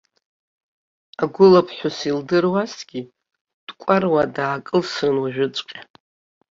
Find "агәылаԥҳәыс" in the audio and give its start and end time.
1.23-1.97